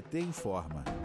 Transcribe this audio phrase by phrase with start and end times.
[0.00, 0.99] PT informa.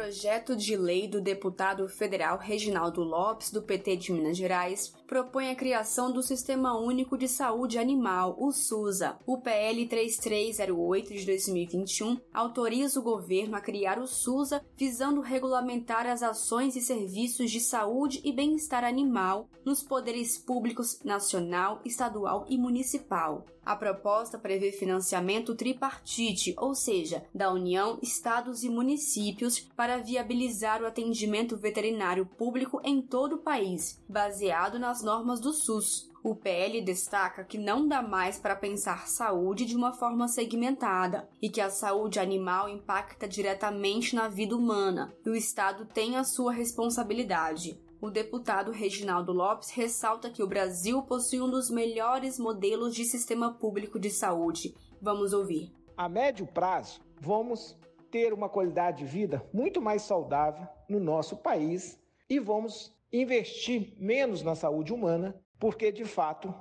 [0.00, 5.54] Projeto de lei do deputado federal Reginaldo Lopes, do PT de Minas Gerais, propõe a
[5.54, 9.18] criação do Sistema Único de Saúde Animal, o SUSA.
[9.26, 16.22] O PL 3308 de 2021 autoriza o governo a criar o SUSA, visando regulamentar as
[16.22, 23.44] ações e serviços de saúde e bem-estar animal nos poderes públicos nacional, estadual e municipal.
[23.64, 30.86] A proposta prevê financiamento tripartite, ou seja, da União, estados e municípios, para viabilizar o
[30.86, 36.10] atendimento veterinário público em todo o país, baseado nas normas do SUS.
[36.22, 41.48] O PL destaca que não dá mais para pensar saúde de uma forma segmentada e
[41.48, 46.52] que a saúde animal impacta diretamente na vida humana e o Estado tem a sua
[46.52, 47.80] responsabilidade.
[48.02, 53.52] O deputado Reginaldo Lopes ressalta que o Brasil possui um dos melhores modelos de sistema
[53.54, 54.74] público de saúde.
[55.00, 55.72] Vamos ouvir.
[55.96, 57.76] A médio prazo, vamos
[58.10, 64.42] ter uma qualidade de vida muito mais saudável no nosso país e vamos investir menos
[64.42, 66.54] na saúde humana, porque de fato,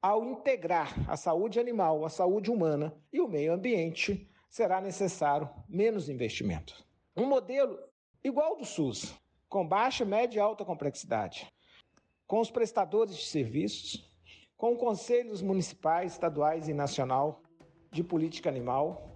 [0.00, 6.08] ao integrar a saúde animal, a saúde humana e o meio ambiente, será necessário menos
[6.08, 6.84] investimento.
[7.16, 7.78] Um modelo
[8.22, 9.14] igual ao do SUS,
[9.48, 11.46] com baixa, média e alta complexidade,
[12.26, 14.08] com os prestadores de serviços,
[14.56, 17.42] com conselhos municipais, estaduais e nacional
[17.90, 19.09] de política animal,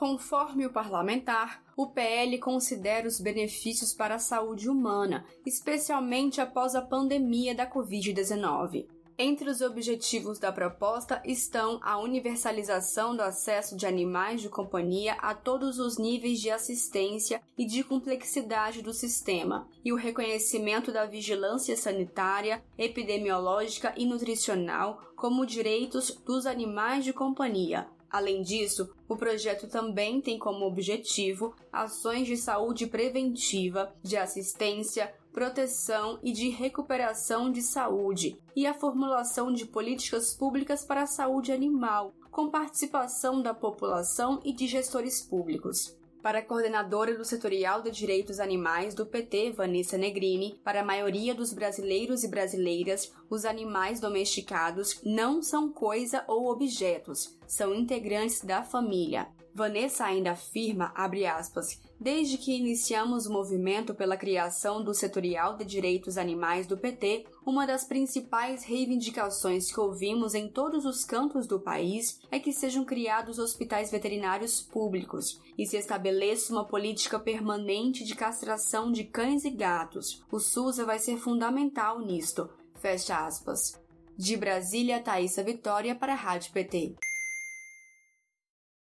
[0.00, 6.80] Conforme o parlamentar, o PL considera os benefícios para a saúde humana, especialmente após a
[6.80, 8.86] pandemia da Covid-19.
[9.18, 15.34] Entre os objetivos da proposta estão a universalização do acesso de animais de companhia a
[15.34, 21.76] todos os níveis de assistência e de complexidade do sistema, e o reconhecimento da vigilância
[21.76, 30.20] sanitária, epidemiológica e nutricional como direitos dos animais de companhia, Além disso, o projeto também
[30.20, 38.36] tem como objetivo ações de saúde preventiva, de assistência, proteção e de recuperação de saúde
[38.56, 44.52] e a formulação de políticas públicas para a saúde animal, com participação da população e
[44.52, 45.96] de gestores públicos.
[46.22, 51.34] Para a coordenadora do Setorial de Direitos Animais do PT, Vanessa Negrini, para a maioria
[51.34, 58.62] dos brasileiros e brasileiras, os animais domesticados não são coisa ou objetos, são integrantes da
[58.62, 59.28] família.
[59.54, 65.64] Vanessa ainda afirma, abre aspas, desde que iniciamos o movimento pela criação do Setorial de
[65.64, 71.58] Direitos Animais do PT, uma das principais reivindicações que ouvimos em todos os cantos do
[71.58, 78.14] país é que sejam criados hospitais veterinários públicos e se estabeleça uma política permanente de
[78.14, 80.22] castração de cães e gatos.
[80.30, 82.48] O SUSA vai ser fundamental nisto.
[82.80, 83.78] Fecha aspas.
[84.16, 87.09] De Brasília, Thaisa Vitória para a Rádio PT.